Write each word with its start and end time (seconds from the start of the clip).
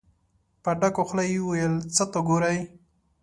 په 0.63 0.71
ډکه 0.79 1.03
خوله 1.07 1.23
يې 1.29 1.37
وويل: 1.43 1.73
څه 1.95 2.03
ته 2.11 2.19
ګورئ؟ 2.27 2.59